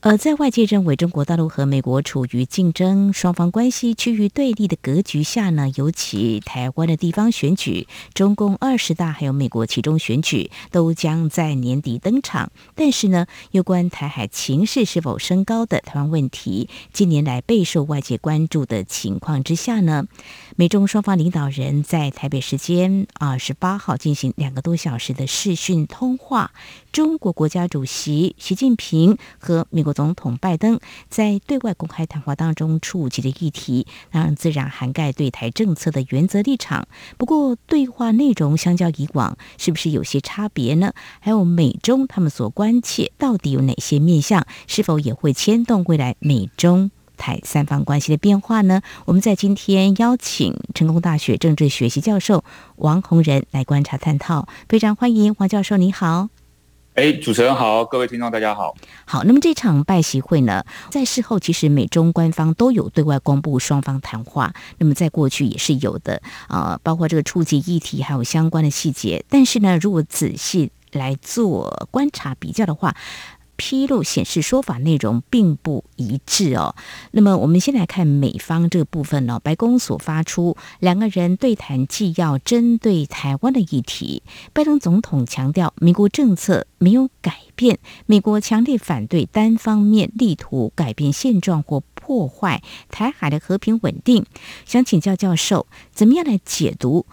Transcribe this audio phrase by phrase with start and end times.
[0.00, 12.52] 而在外界认为中国大陆和美国处于竞争、双方关系趋于对立的格局下呢，尤其台湾的地方选举、中共二十大还有美国其中选举都将在年底登场。
[12.76, 20.06] 但是呢，有关台海情势是否升高的台湾问题，近年来备受外界关注的情况之下呢，
[20.54, 26.52] 美中双方领导人在台北时间二十八号进行两个多小时的视讯通话。
[26.92, 36.88] 中国国家主席习近平和美国总统拜登在对外公开谈话当中触及的议题，当然自然涵盖对台政策的原则立场。
[37.16, 40.92] 不过，对话内容相较以往，是不是有些差别呢？
[41.20, 44.46] 还有美中他们所关切到底有哪些面向？
[44.66, 48.82] 是否也会牵动未来美中台三方关系的变化呢？
[49.04, 52.44] 我们在今天邀请成功大学政治学系教授
[52.76, 56.28] 王洪仁来观察探讨，非常欢迎王教授，你好。
[56.98, 58.74] 哎，主持人好，各位听众大家好。
[59.04, 69.24] 好，那么这场拜习会呢，在事后其实美中官方都有对外公布双方谈话，那么在过去也是有的啊、包括这个触及议题还有相关的细节。
[69.28, 72.96] 但是呢，如果仔细来做观察比较的话，
[73.58, 76.76] 披露显示说法内容并不一致哦。
[77.10, 84.22] 那么我们先来看美方这个部分呢，白宫所发出两个人对谈纪要，针对台湾的议题。
[84.52, 94.24] 拜登总统强调，美国政策没有改变，美国强烈反对单方面力图改变现状或破坏台海的和平稳定。
[94.64, 97.04] 想请教教授，怎么样来解读？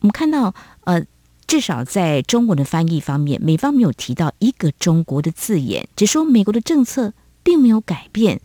[0.00, 1.06] 我们看到，呃。
[1.46, 7.12] 至少在中文的翻译方面，美方没有提到“一个中国”的字眼，只说美国的政策
[7.42, 8.40] 并没有改变。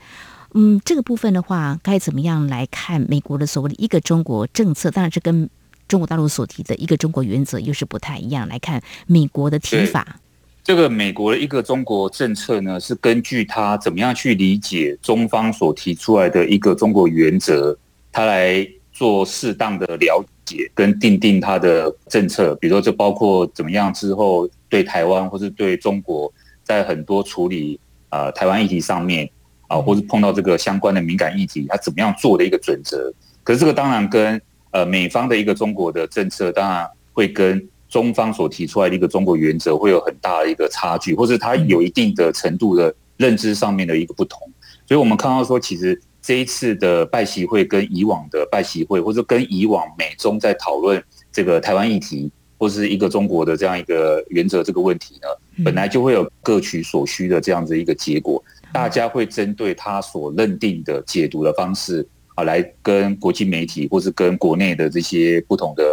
[0.54, 4.92] 嗯，这个部分的话，该怎么样来看美国的所谓的一个中国政策？
[4.92, 5.50] 当然，这跟
[5.88, 8.48] 中国大陆所提的一个中国原则又是不太一样。
[8.48, 10.20] 来看美国的提法，
[10.64, 17.76] 这个美国的一个中国政策呢，是根据他怎么样去理解中方所提出来的一个中国原则，
[18.12, 20.70] 他来做适当的了解。
[20.76, 26.32] 跟定定他的政策，比如说，这包括怎么样之后对台湾或是对中国，
[26.64, 27.80] 在很多处理
[28.10, 29.30] 啊、呃、台湾议题上面
[29.68, 33.14] 啊，或是碰到这个相关的敏感议题，他怎么样做的一个准则。
[33.44, 34.42] 可是这个当然跟
[34.72, 44.40] 呃美方的一个中国的政策，当然会跟中方所提出来的一个中国原则会有很大的一个差距，或是它有一定的程度的认知上面的一个不同。
[44.88, 46.00] 所以我们看到说，其实。
[46.22, 65.84] 这一次的拜习会跟以往的拜习会，或者跟以往美中在讨论这个台湾议题，或是一个中国的这样一个原则这个问题呢，本来就会有各取所需的这样子一个结果，大家会针对他所认定的解读的方式啊，来跟国际媒体或是跟国内的这些不同的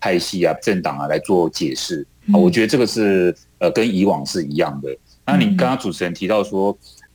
[0.00, 2.38] 派系啊、政党啊来做解释啊。
[2.38, 4.96] 我觉得这个是呃跟以往是一样的。
[5.26, 6.74] 那你刚刚主持人提到说。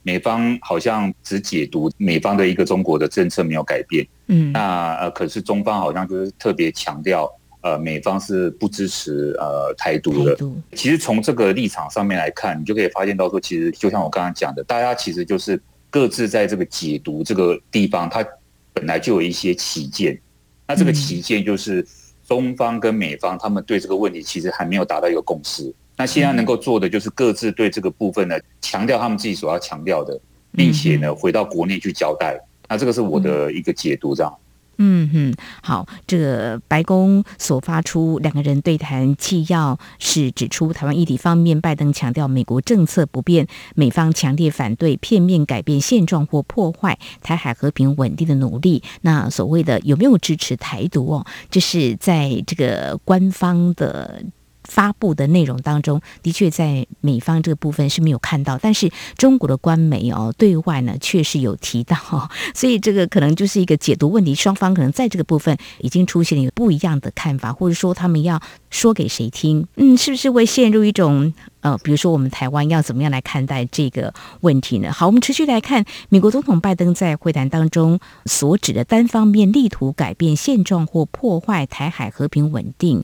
[0.09, 7.31] 美方好像只解读美方的一个中国的政策没有改变，嗯，那呃，可是中方好像就是特别强调，
[7.61, 10.35] 呃，美方是不支持呃台独的。
[10.73, 15.61] 其实从这个立场上面来看，你就可以发现到说，其实就像我刚刚讲的，大家其实就是
[15.91, 18.25] 各自在这个解读这个地方，它
[18.73, 20.19] 本来就有一些歧见。
[20.67, 21.85] 那这个歧见就是
[22.27, 25.71] 中方跟美方他们对这个问题其实还没有达到一个共识。
[25.99, 30.17] 那现在能够做的就是各自对这个部分呢，强调他们自己所要强调的，
[30.53, 32.39] 并且呢回到国内去交代。
[32.69, 34.33] 那这个是我的一个解读，这样。
[34.77, 43.45] 嗯哼，好，这个白宫所发出两个人对谈纪要是指出，台湾议题方面，拜登强调美国政策不变，
[43.75, 48.81] 美方强烈反对片面改变现状或破坏台海和平稳定的努力。
[49.01, 51.25] 那所谓的有没有支持台独哦？
[51.51, 54.23] 就是在这个官方的。
[54.69, 61.97] 发布的内容当中，的确在美方这个部分是没有看到，但是中国的官媒哦，对外呢确实有提到，
[62.55, 68.39] 所以这个可能就是一个解读问题，双方可能在这个部分已经出现了一个不一样的看法，或者说他们要
[68.69, 69.67] 说给谁听？
[69.75, 74.93] 嗯，是不是会陷入一种呃，比如说我们台湾要怎么样来看待这个问题呢？
[74.93, 83.03] 好，我们持续来看美国总统拜登在会谈当中所指的单方面力图改变现状或破坏台海和平稳定，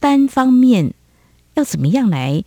[0.00, 0.94] 单方面
[1.54, 2.44] 要怎么样来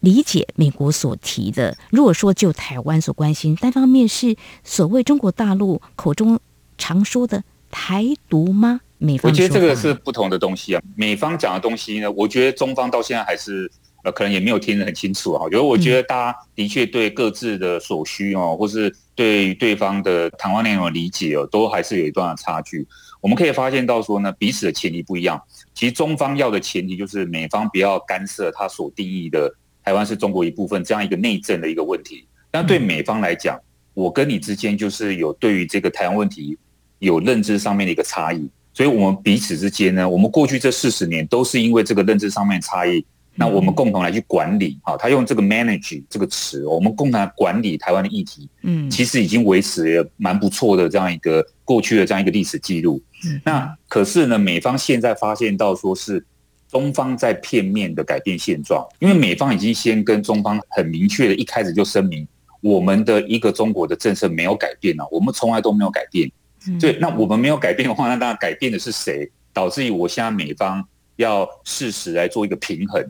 [0.00, 1.76] 理解美国所提的？
[1.90, 6.38] 如果说就台湾所关心，单方面是所谓中国大陆口中
[6.76, 8.80] 常说的台独吗？
[8.98, 10.82] 美方，我觉得这个是不同的东西啊。
[10.96, 13.70] 美方讲的东西呢，我觉得中方到现在还是
[14.04, 15.42] 呃，可能也没有听得很清楚啊。
[15.44, 22.86] 我觉得，我觉得大家的确对各自的所需哦，或是对对方的谈话内容的理解哦，都还是有一段的差距。
[23.20, 25.40] 我们可以发现到说呢，彼此的前提不一样。
[25.74, 29.52] 其实中方要的前提就是美方不要干涉他所定义的
[29.84, 32.26] 台湾是中国一部分这样一个内政的一个问题。
[32.50, 33.60] 但对美方来讲，
[33.94, 36.56] 我跟你之间就是有对于这个台湾问题
[36.98, 38.48] 有认知上面的一个差异。
[38.72, 43.04] 所以，我们彼此之间呢，我们过去这四十年都是因为这个认知上面差异，
[43.38, 44.96] 那我们共同来去管理啊。
[44.96, 53.00] 他用这个 “manage” 这个词，我们共同来管理台湾的议题，嗯，其实已经维持了蛮不错的这样一个过去的这样一个历史记录。
[53.24, 56.24] 嗯那可是呢，美方现在发现到说是
[56.68, 62.26] 中方在片面的改变现状，因为美方已经先跟中方很明确的一开始就声明，
[62.60, 66.30] 我们的一个中国的政策没有改变了，我们从来都没有改变。
[66.78, 69.30] 对，那我们没有改变的话，那当然改变的是谁？
[69.54, 70.86] 导致于我现在美方
[71.16, 73.02] 要适时来做一个平衡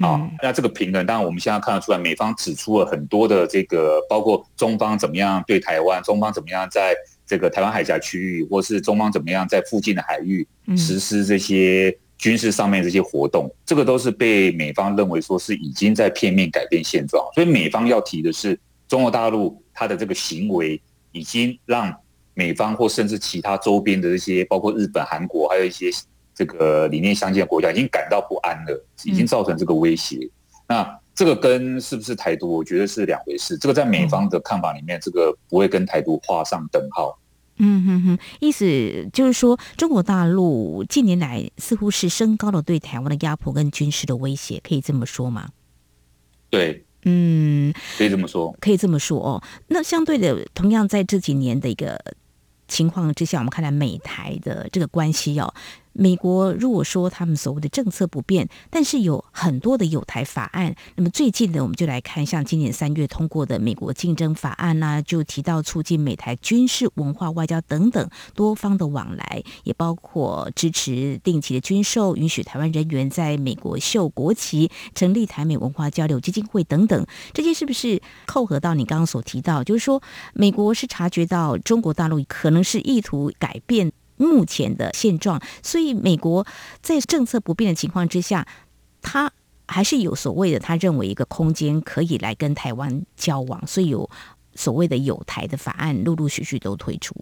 [0.00, 0.28] 啊。
[0.42, 6.94] 那这个平衡，当然我们现在看得出来，美方指出了很多的这个，包括中方怎么样对台湾，中方怎么样在
[7.26, 17.24] 这个台湾海峡区域，或是中方怎么样在附近的海域实施这些军事上面这些活动，这个都是被美方认为说是已经在片面改变现状。
[17.34, 18.58] 所以美方要提的是，
[18.88, 20.80] 中国大陆它的这个行为
[21.12, 21.94] 已经让。
[22.32, 25.90] 美方或甚至其他周边的这些，包括日本、韩国，还有一些
[26.40, 30.16] 这个理念相近的国家，已经感到不安了，已经造成这个威胁。
[30.22, 30.30] 嗯、
[30.68, 33.58] 那这个跟是不是台独，我觉得是两回事。
[33.58, 37.18] 这个在美方的看法里面，这个不会跟台独画上等号。
[37.58, 38.64] 嗯哼哼，意思
[39.12, 45.50] 就是说，中国大陆近年来似乎是升高了对台湾的压迫跟军事的威胁，可以这么说吗？
[46.48, 46.86] 对。
[47.04, 49.42] 嗯，可以这么说，可以这么说哦。
[49.68, 51.98] 那相对的，同样在这几年的一个
[52.68, 55.52] 情况之下，我们看来美台的这个关系哦。
[55.92, 60.74] 美国如果说他们所谓的政策不变，但是有很多的友台法案。
[60.96, 77.06] 那么最近的，我们就来看，像今年三月通过的美国竞争法案呢、就提到促进美台军事、文化、外交等等多方的往来，也包括支持定期的军售，允许台湾人员在美国秀国旗，成立台美文化交流基金会等等。
[77.32, 80.02] 这些是不是扣合到你刚刚所提到，就是说
[80.34, 83.92] 美国是察觉到中国大陆可能是意图改变？
[84.20, 86.46] 目前的现状，所以美国
[86.82, 88.46] 在政策不变的情况之下，
[89.00, 89.32] 他
[89.66, 94.08] 还是有所谓的，他认为一个空间可以来跟台湾交往，所以有
[94.54, 97.14] 所谓的有台的法案陆陆续续都推出。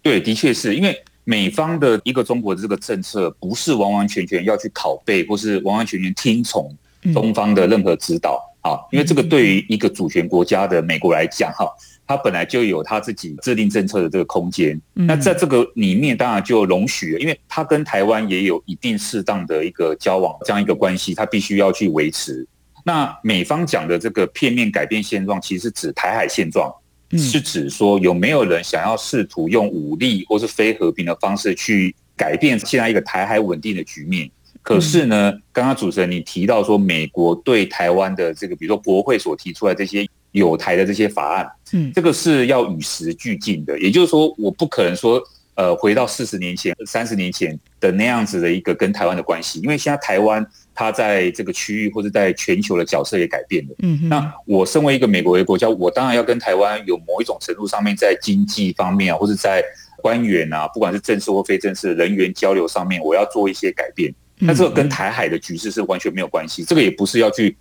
[0.00, 6.74] 对，的确是因为美方的一个中国的这个政策，不是完完全全要去拷贝，或是完完全全听从
[7.12, 11.70] 东方的任何指导啊，因为这个对于一个主权国家的美国来讲，哈。
[12.06, 22.46] 他本来就有他自己制定政策的这个空间，那在这个里面当然就容许了，因为他跟台湾也有一定适当的一个交往这样一个关系，他必须要去维持。
[22.84, 26.70] 那美方讲的这个片面改变现状，其实是指台海现状，
[27.12, 34.30] 是指说有没有人想要试图用武力或是非和平的方式去改变现在一个台海稳定的局面。
[34.60, 40.06] 可是呢，刚刚主持人你提到说，美国对台湾的这个，比如说国会所提出来这些。
[40.34, 43.78] 友台的这些法案，嗯，这个是要与时俱进的。
[43.78, 45.22] 也就是说，我不可能说，
[45.54, 50.44] 呃，回到四十年前、三十年前的那样子的一个跟台湾的关系，因为现在台湾
[50.74, 53.74] 它在这个区域或者在全球的角色也改变了。
[53.84, 59.62] 嗯，那我身为一个美国的国家，我当然要跟台湾有某一种程度上面在经济方面啊，或者在
[60.02, 64.12] 官员啊，不管是正式或非正式人员交流上面，我要做一些改变。
[64.40, 67.56] 那这个跟台海的局势是完全没有关系，这个也不是要去。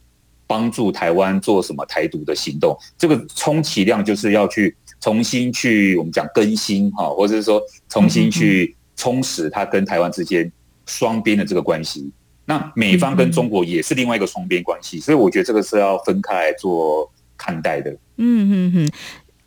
[0.53, 2.77] 帮助台湾做什么台独的行动？
[2.95, 10.51] 这个充其量就是要去重新去我们讲更新哈，或者是说重新去充实它跟台湾之间
[10.85, 12.11] 双边的这个关系。
[12.45, 17.89] 那美方跟中国也是另外一个双边关系，所以我觉得这个是要分开来做看待的。
[18.17, 18.89] 嗯嗯嗯。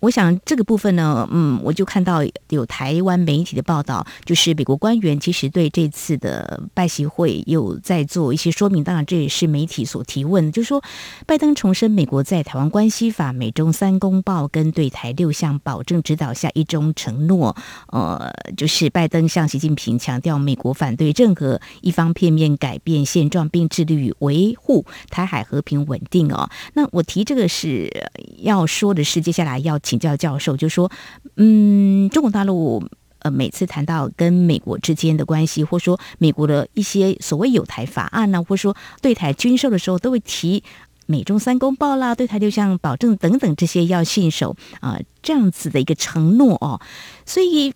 [0.00, 8.84] 我想这个部分呢，嗯，我就看到有台湾媒体的报道，就是美国官员其实对这次的拜习会有在做一些说明。
[8.84, 10.84] 当然，这也是媒体所提问，就是说，
[11.24, 17.56] 拜登重申美国在台湾关系法、美中三公报跟对台六项保证指导下一中承诺。
[17.88, 26.30] 呃，就是拜登向习近平强调，美国反对任何一方片面改变现状，并致力于维护台海和平稳定。
[26.32, 27.90] 哦，那我提这个是
[28.36, 29.80] 要说的是，接下来要。
[29.86, 30.90] 请教教授，就说，
[31.36, 32.82] 嗯，中国大陆
[33.20, 40.64] 呃，每次谈到跟美国之间的关系，或说美国的一些所谓有台法案呢，或说对台军售的时候，都会提
[41.06, 46.80] 美中三公报啦，对台六项保证等等这些要信守啊，这样子的一个承诺哦。
[47.24, 47.72] 所以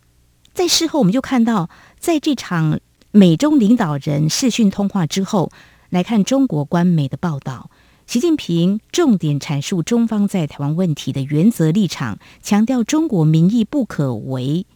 [0.53, 2.81] 在事后我们就看到，在这场
[3.13, 5.51] 美中领导人视讯通话之后，
[5.91, 7.71] 来看中国官媒的报道，
[8.11, 14.67] 习近平重点阐述中方在台湾问题的原则立场，强调中国民意不可违，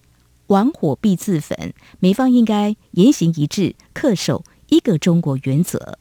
[0.46, 5.98] 玩火必自焚，美方应该言行一致，恪守一个中国原则，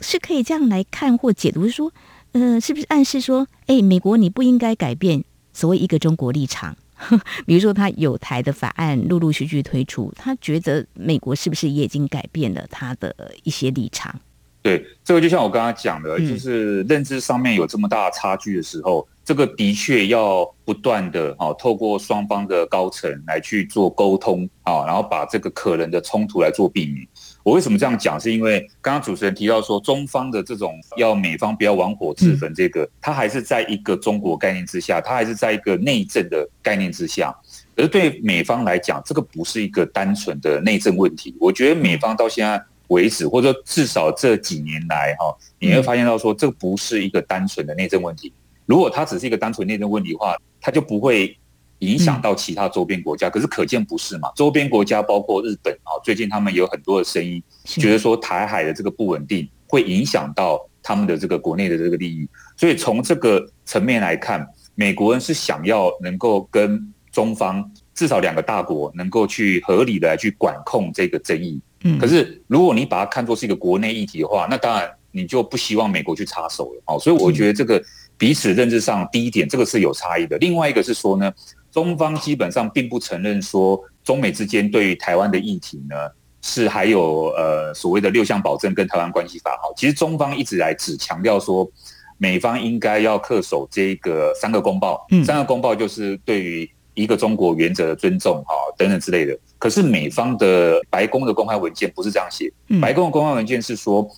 [0.00, 1.92] 是可以这样来看或解读说。
[2.32, 5.22] 呃，是不是暗示说，哎，美国你不应该改变
[5.52, 6.74] 所谓一个中国立场？
[7.44, 14.18] 比如说，他有台的法案陆陆续续推出，他觉得美国是不是也已经改变了他的一些立场？
[14.62, 27.06] 对，这个就像我刚刚讲的，就是认知上面有这么大的差距的时候，嗯、这个的确要不断的啊，透过双方的高层来去做沟通啊，然后把这个可能的冲突来做避免。
[27.42, 28.20] 我为什么这样讲？
[28.20, 37.34] 是因为刚刚主持人提到说，中方的这种要美方不要玩火自焚，这个它还是在一个中国概念之下，它还是在一个内政的概念之下。
[37.76, 41.34] 而对美方来讲，这个不是一个单纯的内政问题。
[41.40, 48.32] 我觉得美方到现在为止，或者说至少这几年来，哈，你会发现到说，这不是一个单纯的内政问题。
[48.66, 51.36] 如果它只是一个单纯内政问题的话，它就不会。
[51.80, 54.30] 影响到其他周边国家，可是可见不是嘛？
[54.36, 71.62] 周边国家包括日本啊，最近他们有很多的声音，觉得说台海的这个不稳定会影响到他们的这个国内的这个利益，所以从这个层面来看，美国人是想要能够跟中方至少两个大国能够去合理的来去管控这个争议。
[71.84, 76.82] 嗯，可是如果你把它看作是一个国内议题的话，那当然你就不希望美国去插手了。
[76.86, 77.82] 哦，所以我觉得这个
[78.16, 80.38] 彼此认知上第一点，这个是有差异的。
[80.38, 81.32] 另外一个是说呢。
[81.72, 85.94] 中方基本上并不承认说中美之间对于台湾的议题呢，
[86.42, 91.70] 是还有呃所谓的六项保证跟台湾关系法好，其实中方一直来只强调说
[92.18, 96.68] 美方应该要恪守这个三个公报，三个公报就是对于
[97.00, 99.36] 一个中国原则的尊重哈等等之类的。
[99.58, 104.08] 可是美方的白宫的公开文件不是这样写，白宫的公开文件是说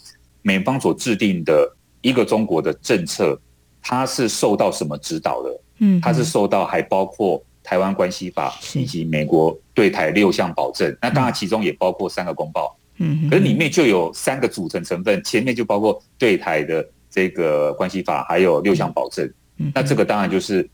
[0.43, 3.41] 美方所制定的一个中国的政策，
[3.81, 5.61] 它是受到什么指导的？
[5.79, 19.29] 嗯，它是受到还包括台湾关系法以及美国对台六项保证，那当然其中也包括三个公报，嗯，可是里面就有三个组成成分，前面就包括对台的这个关系法，还有六项保证，
[19.75, 20.69] 那这个当然就是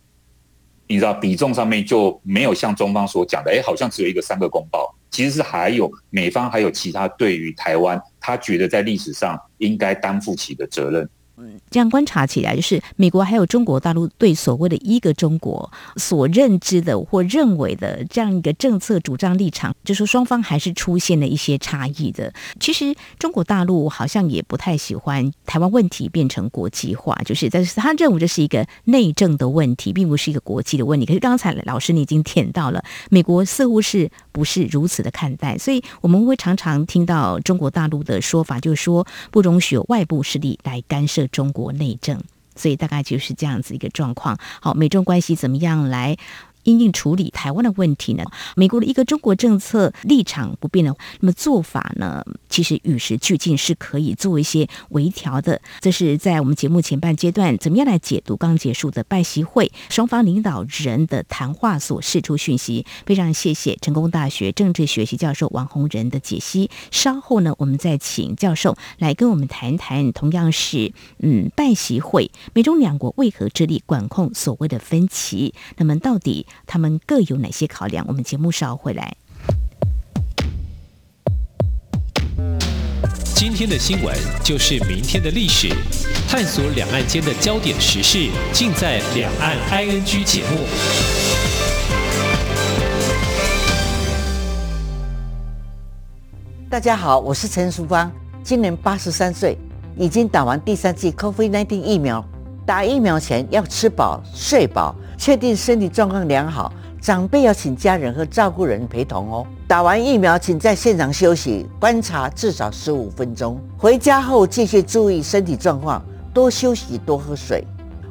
[0.89, 11.09] 你知道比重上面就没有像中方所讲的，哎，好像只有一个三个公报，其实是还有美方还有其他对于台湾他觉得在历史上应该担负起的责任。
[11.71, 22.33] 这样观察起来，就是美国还有中国大陆对所谓的一个中国所认知的或认为的这样一个政策主张立场，就说双方还是出现了一些差异的。
[22.59, 31.07] 其实中国大陆好像也不太喜欢台湾问题变成国际化，就是但是他认为这是一个内政的问题，并不是一个国际的问题。
[31.07, 35.57] 可是刚才老师你已经点到了，美国似乎是不是如此的看待？
[35.57, 41.28] 所以我们会常常听到中国大陆的说法，就是说不容许外部势力来干涉。
[41.29, 42.21] 中国内政，
[42.57, 44.39] 所以大概就是这样子一个状况。
[44.61, 46.17] 好，美中关系怎么样来？
[46.65, 48.25] 因应处理台湾的问题呢？
[48.57, 52.25] 美国的一个中国政策立场不变的，那么做法呢？
[52.49, 55.61] 其实与时俱进是可以做一些微调的。
[55.81, 62.85] 这是在我们节目前半阶段怎么样来解读刚结束的拜习会双方领导人的谈话所释出讯息？
[63.07, 66.71] 非常谢谢成功大学政治学系教授王洪仁的解析。
[66.91, 75.55] 稍后呢，我们再请教授来跟我们谈谈，同样是嗯拜习会，美中两国为何致力管控所谓的分歧？
[75.77, 76.47] 那么到底？
[76.67, 78.05] 他们各有哪些考量？
[78.09, 79.17] 我们节目稍后回来。
[83.35, 85.69] 今天的新闻就是明天的历史，
[86.29, 90.67] 探索两岸间的焦点时事，尽在《两岸 ING》节目。
[96.69, 98.13] 大家好，我是陈淑芳，
[98.43, 99.57] 今年八十三岁，
[99.97, 102.25] 已经打完第三剂 COVID-19 疫苗。
[102.69, 104.95] 打疫苗前要吃饱、睡饱。
[105.17, 106.71] 确定身体状况良好，
[107.01, 109.47] 长辈要请家人和照顾人陪同哦。
[109.67, 113.59] 打完疫苗，请在现场休息观察至少十五分钟。
[113.79, 117.65] 回家后继续注意身体状况，多休息，多喝水。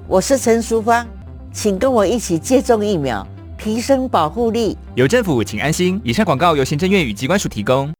[0.07, 1.05] 我是陈淑芳，
[1.53, 3.25] 请跟我一起接种疫苗，
[3.59, 4.75] 提升保护力。
[4.95, 6.01] 有政府，请安心。
[6.03, 7.93] 以上广告由行政院与机关署提供。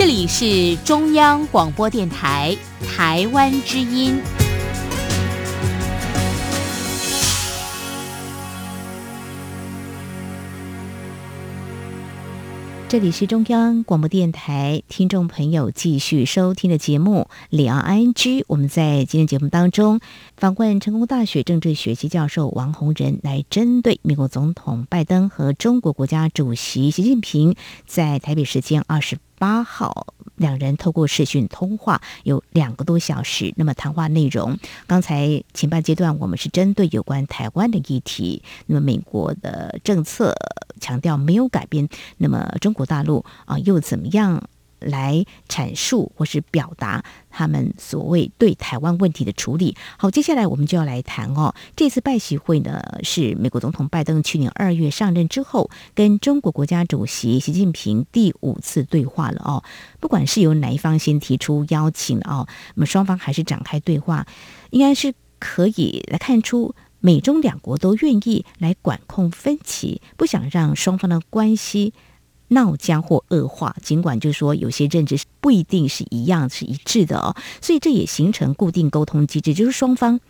[0.00, 2.56] 这里是中央广播电台
[2.88, 4.18] 台湾之音。
[12.88, 18.14] 这里是中央广播电台听众朋友继续收听的节目《李昂 ING》。
[18.46, 20.00] 我们在今天节目当中
[20.34, 27.54] 访问成功大学政治学系教授王洪仁，来针对美国总统拜登和中国国家主席习近平
[27.86, 30.14] 在台北时间二十八号。
[30.36, 33.52] 两人透过视讯通话有两个多小时。
[33.56, 38.42] 那么谈话内容，刚才前半阶段我们是针对有关台湾的议题。
[38.64, 40.34] 那么美国的政策
[40.80, 44.42] 强调没有改变，那么中国大陆啊又怎么样？
[44.80, 49.76] 来阐述或是表达他们所谓对台湾问题的处理。
[49.98, 51.54] 好，接下来我们就要来谈哦。
[51.76, 59.62] 这次拜习会呢，是美国总统拜登去年二月上任之后，跟中国国家主席习近平第五次对话了哦。
[60.00, 64.26] 不管是由哪一方先提出邀请哦，那么双方还是展开对话，
[64.70, 71.94] 应该是可以来看出美中两国都愿意来管控分歧，不想让双方的关系。
[72.50, 80.20] 闹僵或恶化，尽管就是说有些认知不一定是一样是一致的哦，所以这也形成固定沟通机制，就是双方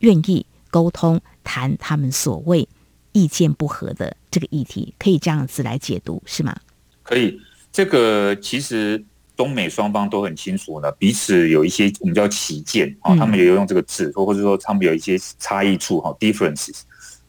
[0.00, 2.68] 愿意沟通谈他们所谓
[3.12, 6.56] 意见不合的这个议题，可以这样子来解读是吗？
[7.02, 7.38] 可以，
[7.70, 9.04] 这个其实
[9.36, 16.80] 中美双方都很清楚呢，彼此有一些我们叫歧见啊，他们也有用这个字，或者说他们有一些差异处哈，differences，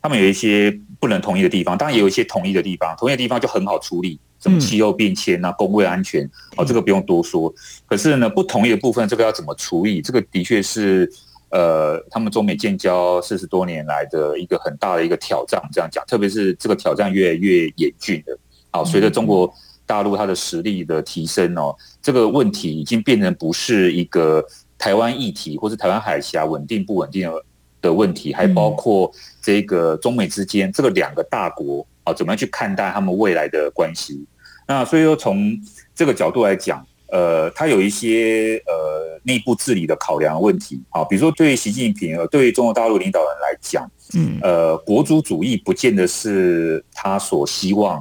[0.01, 4.17] 他们有一些不能同意的地方，当然也有一些同意的地方，同意的地方就很好处理。
[4.39, 7.53] 什么气候变迁啊，公卫安全哦，这个不用多说。
[7.85, 10.01] 可是呢，不同意的部分，这个要怎么处理？
[10.01, 11.11] 这个的确是
[11.49, 15.61] 呃，他们中美建交四十多年来的一个很大的一个挑战。
[15.73, 18.37] 这样讲，特别是这个挑战越来越严峻的。
[18.71, 19.51] 好，随着中国
[19.85, 24.45] 大陆它的实力的提升哦，这个问题已经变成不是一个
[24.77, 27.29] 台湾议题，或是台湾海峡稳定不稳定
[27.81, 31.85] 的问题，还包括这个中美之间这个两个大国。
[32.13, 34.25] 怎么样去看待他们未来的关系？
[34.67, 35.57] 那所以说，从
[35.95, 47.97] 这个角度来讲，呃，他有一些呃内部治理的考量问题啊，比如说对于习近平，呃，对于中国大陆领导人来讲，嗯，呃，国族主义不见得是他所希望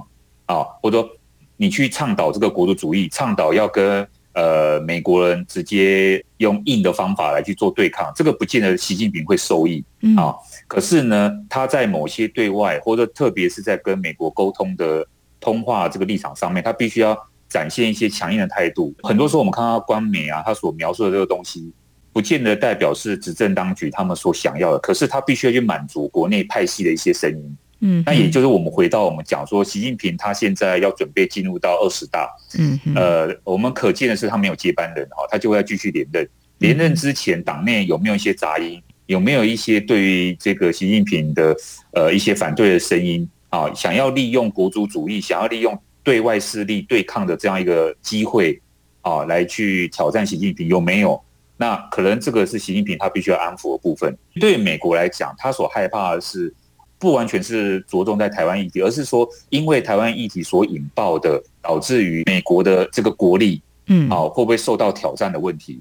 [0.46, 1.10] 啊，或者说
[1.56, 4.06] 你去倡导这个国族主义，倡导要跟。
[4.38, 9.84] 呃，美国人直接用硬的方法来去做对抗，这个不见得习近平会受益
[10.16, 10.32] 啊。
[10.68, 15.04] 可是呢，他在某些对外或者特别是在跟美国沟通的
[15.40, 18.94] 通话这个立场上面，他必须要展现一些强硬的态度。
[19.02, 21.72] 很多时候我们看到官媒啊，他所描述的这个东西，
[22.12, 24.78] 不见得代表是执政当局他们所想要的。
[24.78, 27.56] 可是他必须要去满足国内派系的一些声音。
[27.80, 36.28] 嗯，那也就是我们回到我们讲说，习近平他现在要准备进入到二十大，嗯，呃，我们可见的是他没有接班人哈，他就会要继续连任。
[36.58, 38.82] 连任之前，党内有没有一些杂音？
[39.06, 41.56] 有没有一些对于这个习近平的
[41.92, 43.72] 呃一些反对的声音啊？
[43.72, 48.60] 想要利用国族主义，想要利用对外势力对抗的这样一个机会
[49.02, 51.22] 啊，来去挑战习近平有没有？
[51.56, 54.12] 那可能这个是习近平他必须要安抚的部分。
[54.40, 56.52] 对美国来讲，他所害怕的是。
[56.98, 65.80] 不完全是着重在台湾议题，而是说，因为台湾议题所引爆的，导致于美国的这个国力，嗯，啊，会不会受到挑战的问题？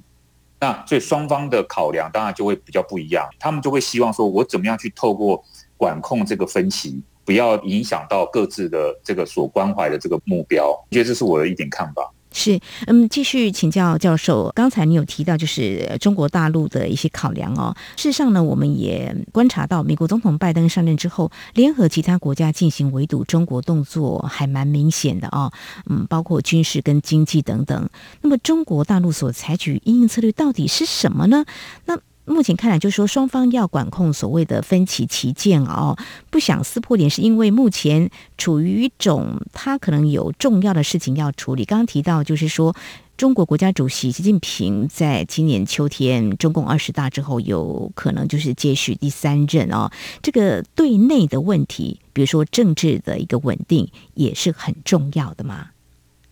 [0.59, 5.43] 那所以双方的考量当然就会比较不一样，他们就会希望说，我怎么样去透过
[5.75, 10.69] 管控这个分歧，不要影响到各自的这个所关怀的这个目标。
[10.69, 12.11] 我觉得这是我的一点看法。
[12.31, 14.51] 是，嗯，继续请教教授。
[14.53, 17.75] 刚才你有提到，就是中国大陆的一些考量哦。
[17.95, 25.51] 事实上呢，我们也观察到，美国总统拜登上任之后，联合其他国家进行围堵中国动作还蛮明显的哦。
[25.89, 27.89] 嗯，包括军事跟经济等等。
[28.21, 31.45] 那么，中国大陆所采取因应策略到底是什么呢？
[31.85, 35.97] 那目前看来，就是说双方要管控所谓的分歧歧见哦，
[36.29, 41.63] 不想撕破脸，是因为目前处于一种他可能有重要的事情要处理。
[41.63, 42.75] 刚刚提到，就是说
[43.15, 49.89] 中国国家主席习近平在今年秋天中共二十大之后，有可能就是接续第三任哦。
[50.21, 55.69] 这个对内的问题，比如说政治的一个稳定，也是很重要的嘛。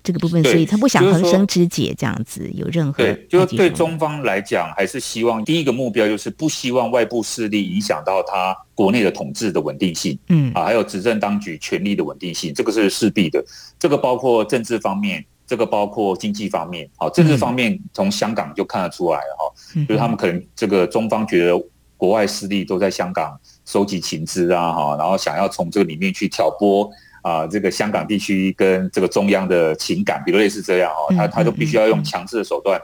[0.06, 13.44] 这个部分，所以他不想横生枝节这样子，有任何对，就是对中方来讲，还是希望第一个目标就是不希望外部势力影响到他国内的统治的稳定性，嗯啊，还有执政当局权力的稳定性，这个是势必的。
[13.80, 16.88] 这个包括政治方面，这个包括经济方面。
[16.98, 21.60] 好，政治方面从香港就看得出来了哈，就是他们可能这个中方觉得
[21.98, 26.88] 国外势力都在香港收集情资啊，哈，然后想要从这个里面去挑拨。
[27.26, 32.80] 啊，这个香港地区跟这个中央的情感，比如类似这样哦，他他都必须要用强制的手段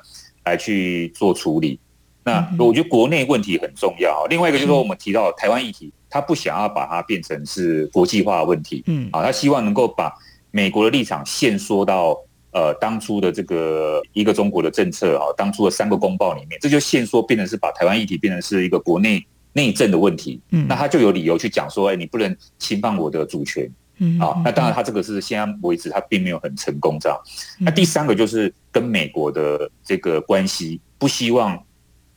[0.45, 1.79] 来去做处理。
[2.23, 4.25] 那我觉得国内问题很重要。
[4.31, 10.11] 另外一个就是说，我们提到台湾议题，他不想要把它变成是国际化的问题，嗯，啊，他希望能够把
[10.49, 12.17] 美国的立场限缩到
[12.51, 19.23] 呃当初的这个一个中国的政策啊，当初的三个公报里面，这就限缩变成是把台湾议题变成是一个国内
[19.53, 20.41] 内政的问题。
[20.49, 23.69] 嗯，那他就有理由去讲说，哎，你不能侵犯我的主权。
[24.03, 27.15] 嗯，啊，那当然他这个是现在为止他并没有很成功这样。
[27.59, 31.63] 那第三个就是跟美国的这个关系，不希望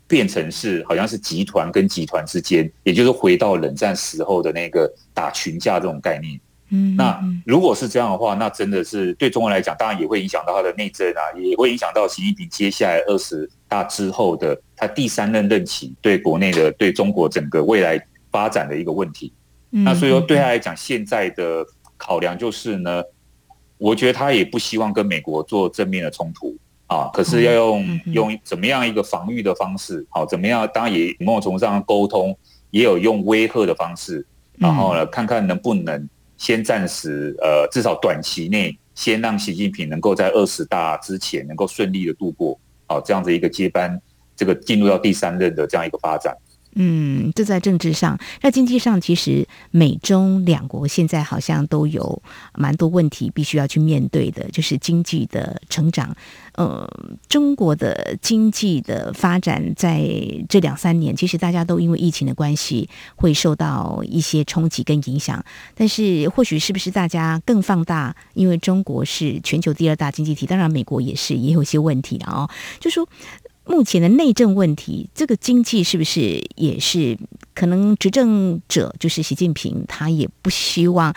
[0.07, 6.41] 变成是好像是集团跟集团之间，也就是回到冷战时候的那个打群架这种概念。
[6.71, 19.31] 嗯，那如果是这样的话，那真的是对中国来讲，当然也会影响到他的内政啊，也会影响到习近平接下来二十大之后的他第三任任期对国内的对中国整个未来发展的一个问题。
[19.83, 21.65] 那所以说对他来讲，现在的
[21.97, 23.03] 考量就是呢，
[23.77, 26.57] 我觉得他也不希望跟美国做正面的冲突
[26.87, 30.69] 啊，可是要用用怎么样一个防御的方式，好，怎么样？
[30.73, 32.37] 当然也某种程度上沟通，
[32.71, 34.25] 也有用威吓的方式，
[34.59, 36.09] 然后呢，看看能不能。
[36.37, 43.99] 先暂时，呃，至少短期内，先让习近平能够在二十大之前能够顺利的度过，好，这样子一个接班，
[44.35, 46.37] 这个进入到第三任的这样一个发展。
[46.75, 52.23] 嗯，这在政治上，在经济上，其实美中两国现在好像都有
[52.55, 56.15] 蛮多问题必须要去面对的，就是经济的成长。
[56.55, 56.89] 呃，
[57.29, 60.09] 中国的经济的发展在
[60.49, 65.45] 这两三年，其实大家都因为疫情的关系会受到一些冲击跟影响。
[65.75, 73.09] 但是，或许是不是大家更放大，因为中国是全球第二大经济体，当然美国也是也有一些问题了哦，就说。
[73.67, 77.19] 目前的内政问题，这个经济是不是也是
[77.55, 81.15] 可能执政者就是习近平，他也不希望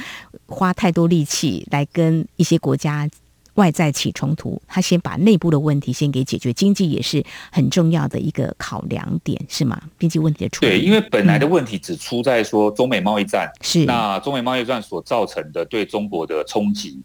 [0.47, 3.09] 花太多力气来跟一些国家
[3.55, 9.81] 外在起冲突，他先把内部的问题先给解决，经济也是很重要的一个考量点，是吗？
[9.99, 10.71] 经济问题的处理。
[10.71, 17.01] 对，因为本来的问题只出在说中美贸易战，是、那中美贸易战所造成的对中国的冲击。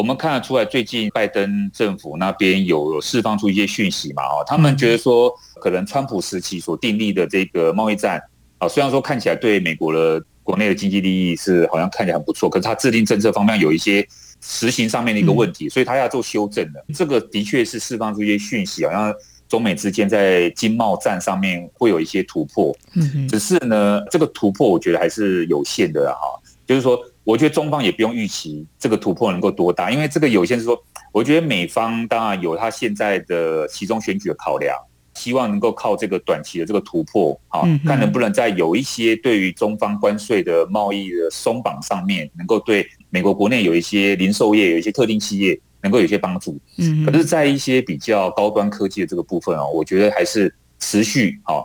[0.00, 4.22] 我们看得出来，最近拜登政府那边有释放出一些讯息嘛？
[4.22, 8.18] 哦，他们觉得说，可能川普时期所订立的这个贸易战
[8.56, 14.02] 啊，虽然说看起来对美国的国内的经济利益是好像看起来很不错，可是他制定政策方面有一些
[14.40, 16.82] 实行上面的一个问题，所以他要做修正的。
[16.94, 19.14] 这个的确是释放出一些讯息，好像
[19.50, 22.74] 中美之间在经贸战上面会有一些突破。
[22.94, 26.98] 嗯，只是呢，这个突破我觉得还是有限的哈，就是说。
[27.30, 30.76] 我觉得中方也不用预期这个突破能够多大，因为这个有些是说，
[31.12, 34.76] 我觉得美方当然有他现在的其中选举的考量，
[35.14, 46.58] 希望能够靠这个短期的这个突破，啊，看能不能在有一些对于中方关税的贸易的松绑上面，能够对美国国内有一些零售业、有一些特定企业能够有一些帮助。
[46.78, 51.62] 嗯，可是，在一些比较高端科技的这个部分啊，我觉得还是持续啊，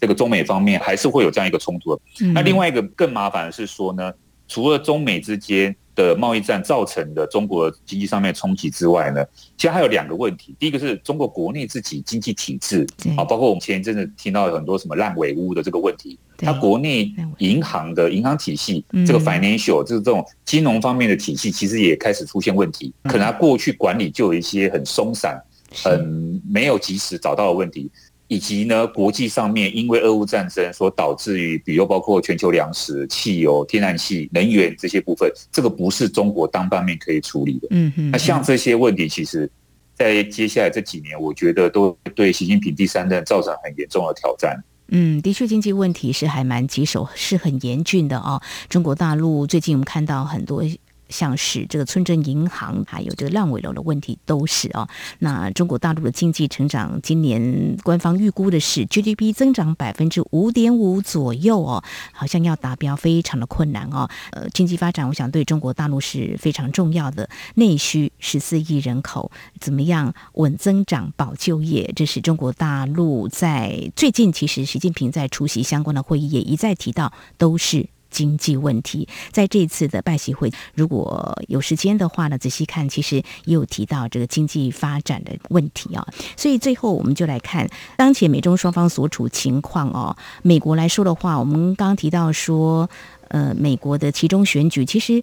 [0.00, 2.02] 这个中美方面还是会有这样一个冲突的。
[2.32, 4.10] 那另外一个更麻烦的是说呢。
[4.52, 9.24] 除了中美之间的贸易战造成的中国经济上面冲击之外呢，
[9.56, 10.54] 其实还有两个问题。
[10.58, 12.86] 第一个是中国国内自己经济体制
[13.16, 22.92] 啊，包括我们前一阵子听到很多什么烂尾屋的这个问题，它国内银行的银行体系，这个 financial 就是这种金融方面的体系，其实也开始出现问题。
[23.04, 25.42] 可能它过去管理就有一些很松散、
[25.82, 27.90] 很没有及时找到的问题。
[28.32, 37.68] 以及呢，国际上面因为俄乌战争所导致于，比如包括全球粮食、汽油、天然气、能源这些部分，这个不是中国单方面可以处理的。
[37.72, 38.10] 嗯嗯。
[38.10, 39.50] 那像这些问题，其实，
[39.94, 44.58] 在接下来这几年，我觉得都对习近平第三任造成很严重的挑战。
[44.88, 48.40] 嗯，的确，经济问题是还蛮棘手，是很严峻的哦。
[48.70, 50.64] 中国大陆最近我们看到很多。
[51.12, 54.88] 像是这个村镇银行，还有这个烂尾楼的问题，都是哦。
[55.20, 64.08] 那中国大陆的经济成长，今年官方预估的是 GDP 增长百分之五点五左右哦，好像要达标非常的困难哦。
[64.32, 67.28] 呃，经济发展，我想对中国大陆是非常重要的。
[67.56, 71.92] 内需十四亿人口，怎么样稳增长、保就业？
[71.94, 77.86] 这是中国大陆在最近，其实习近平在出席相关的会议也一再提到，都是。
[78.12, 86.06] 经济问题，在这次的拜习会，如果有时间的话呢，仔细看，其实也有提到这个经济发展的问题啊。
[86.36, 90.16] 所以最后，我们就来看当前美中双方所处情况哦。
[90.42, 92.88] 美国来说的话，我们刚刚提到说，
[93.28, 95.22] 呃，美国的其中选举，其实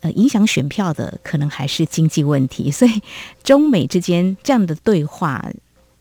[0.00, 2.70] 呃，影响选票的可能还是经济问题。
[2.70, 3.02] 所以，
[3.42, 5.50] 中美之间这样的对话，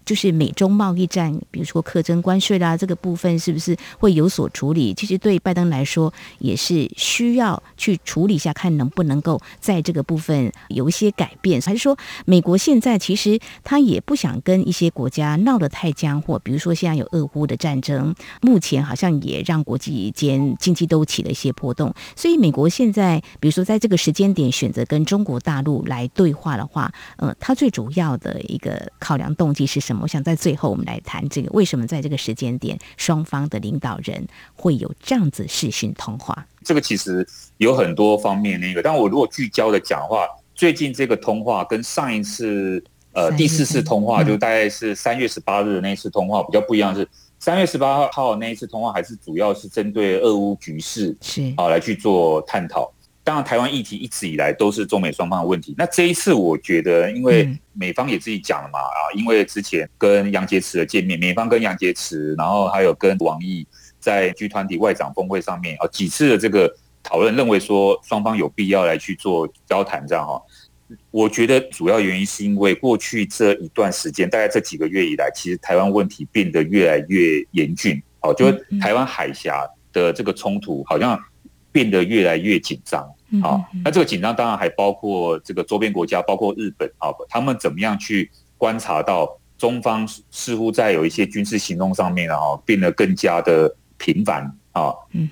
[0.06, 4.94] 就是美中贸易战，比如说课征关税啦，这个部分是不是会有所处理？
[4.94, 11.62] 其实对拜登来说也是需要去处理一下，看能不能够在这个部分有一些改变。
[11.62, 21.94] 还是说，美国现在其实他也不想跟一些国家闹得太僵，或比如说现在有俄乌的战争，目前好像也让国际间经济都起了一些波动。
[22.16, 29.91] 所以美国现在，比如说在这个时间点选择跟中国大陆来对话的话，呃，他最主要的一个考量动机是什？
[30.00, 36.46] 我想在最后我们来谈这个，为什么在这个时间点，双方的领导人会有这样子视讯通话？
[36.64, 37.28] 这个其实
[37.58, 47.08] 有很多方面那个，但我如果聚焦的讲的话，最近这个通话跟上一次呃第四次通话，就大概是三月十八日的那一次通话比较不一样，是
[47.40, 52.92] 三月十八号那一次通话还是主要是针对俄乌局势是啊来去做探讨。
[53.24, 55.76] 当然，台湾议题一直以来都是中美双方的问题。
[55.78, 63.66] 那这一次，我觉得，因为美方也自己讲了嘛，啊，因为之前跟杨洁篪的见面，美方跟杨洁篪，然后还有跟王毅
[64.00, 70.42] 在 G 团体外长峰会上面啊几次的这个讨论，认为说双方有必要来去做交谈，这样哈。
[71.12, 81.20] 我觉得主要原因是因为过去这一段时间，大概这几个月以来，其实台湾问题变得越来越严峻，哦，就是台湾海峡的这个冲突好像。
[81.72, 83.02] 变得越来越紧张
[83.42, 83.64] 啊！
[83.84, 94.92] 那这个紧张当然还包括这个周边国家，包括日本啊，他们怎么样去观察到中方似乎在有一些军事行动上面啊，变得更加的频繁啊。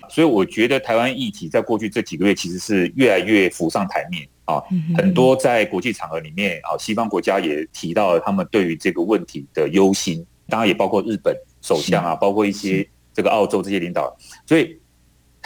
[0.09, 4.63] 所以我觉得台湾议题在过去这几个月其实是越来越浮上台面啊。
[4.95, 14.78] 很多在国际场合里面啊，西方国家也提到了他们对于这个问题的忧心，当然也包括日本首相啊，包括一些这个澳洲这些领导，所以。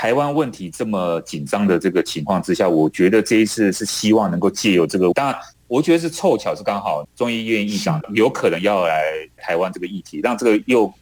[0.03, 5.35] 台湾问题这么紧张的这个情况之下，我觉得这一次是希望能够借由这个，当然，
[5.65, 9.01] 我觉得是凑巧是刚好，中医院议长有可能要来
[9.37, 10.93] 台湾这个议题，让这个又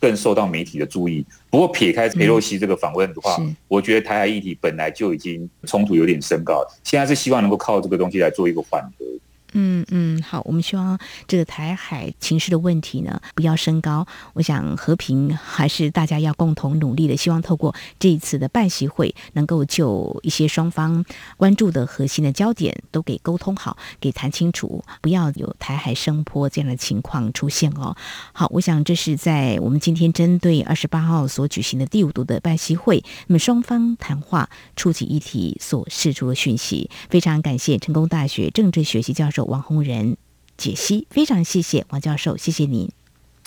[0.00, 1.24] 更受到媒体的注意。
[1.50, 9.06] 不过撇开佩洛西这个访问的话，我觉得台海议题本来就已经冲突有点升高，现在是希望能够靠这个东西来做一个缓和。
[9.52, 14.06] 嗯嗯，好，我们希望这个台海情势的问题呢不要升高。
[14.32, 17.18] 我想和平还是大家要共同努力的。
[17.18, 21.04] 希望透过这一次的拜习会，能够就一些双方
[21.36, 27.96] 关注的核心的焦点都给沟通好，给谈清楚，不要有台海升波这样的情况出现哦。
[28.32, 39.37] 好，我想这是在我们今天针对二十八号所举行的第五度的拜习会，那么双方谈话触及议题所释出的讯息，非常感谢成功大学政治学系教授。
[39.44, 40.16] 王洪仁
[40.56, 42.90] 解析，非常谢谢王教授，谢谢您。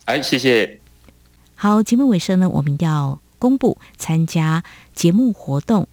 [0.06, 0.80] 哎，谢谢。
[1.56, 5.88] 好，节目尾声呢，我们要公布参加节目活动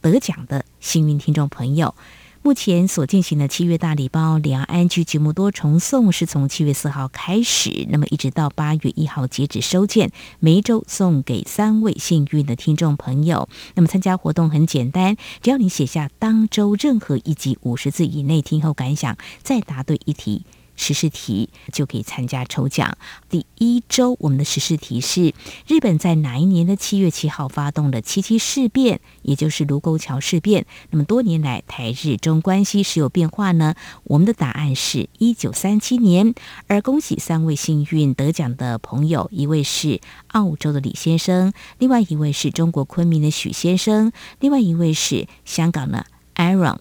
[0.00, 1.94] 得奖的幸运听众朋友。
[2.42, 13.46] 目前所进行的七月大礼包两岸剧节目多重送是从七月四号开始，那么一直到八月一号截止收件，每一周送给三位幸运的听众朋友。
[13.74, 20.46] 那么参加活动很简单，只要你写下当周任何一集五十字以内听后感想，再答对一题。
[20.80, 22.96] 时事题就可以参加抽奖。
[23.28, 25.34] 第一周，我们的时事题是：
[25.66, 30.64] 日本在哪一年的七月七号发动了七七事变，也就是卢沟桥事变？
[30.88, 33.74] 那么多年来，台日中关系是有变化呢？
[34.04, 36.34] 我们的答案是一九三七年。
[36.66, 46.78] 而恭喜三位幸运得奖的朋友，一位是澳洲的李先生，另外一位是中国昆明的许先生，另外一位是香港的 Aaron。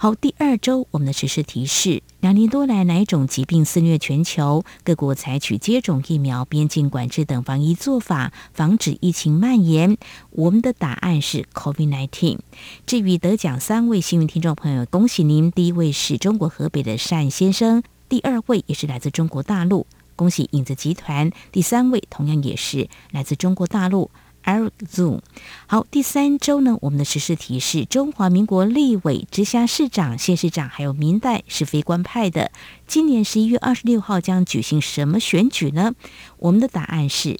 [0.00, 4.64] 好，第二周我们的时事提示：两年多来，哪一种疾病肆虐全球？
[4.84, 9.98] 各国采取接种疫苗、边境管制等防疫做法，防止疫情蔓延。
[10.30, 12.38] 我们的答案是 COVID-19。
[12.86, 15.50] 至于得奖三位幸运听众朋友，恭喜您！
[15.50, 19.84] 第一位是中国河北的单先生，第二位也是来自中国大陆，
[20.14, 21.32] 恭喜影子集团。
[21.50, 24.12] 第三位同样也是来自中国大陆。
[24.44, 25.20] Eric Zoom，
[25.66, 32.50] 好，第三周呢，我们的时事提示：中华民国立委、直辖市长、县市长还有民代是非官派的。
[32.86, 35.94] 今年十一月二十六号将举行什么选举呢？
[36.38, 37.38] 我们的答案是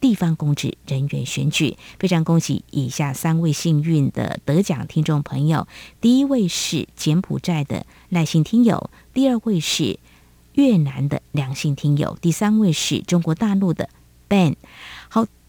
[0.00, 1.76] 地方公职人员选举。
[1.98, 5.66] 非常恭喜以下三位幸运的得奖听众朋友：
[6.00, 9.98] 第一位是柬埔寨的赖姓听友，第二位是
[10.52, 13.88] 越南的梁姓听友，第三位是中国大陆的
[14.28, 14.54] Ben。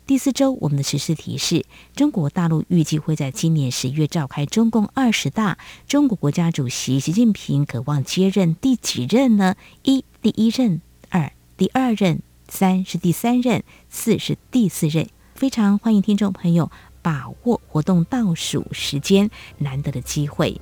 [0.08, 1.66] 第四周，我们的时事提示：
[1.96, 9.56] 中国大陆预计会在今年十月召开中共二十大，中国国家主席习近平渴望接任第几任呢？
[9.82, 15.08] 一、第一任；二、第二任；三是第三任；四是第四任。
[15.34, 16.70] 非常欢迎听众朋友
[17.02, 17.60] 把握。
[17.68, 20.62] 活动倒数时间，难得的机会。